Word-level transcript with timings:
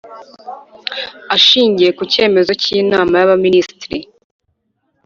Ashingiye 1.35 1.89
ku 1.97 2.03
cyemezo 2.13 2.51
cy 2.61 2.67
Inama 2.79 3.13
y 3.19 3.23
Abaminisitiri 3.25 3.99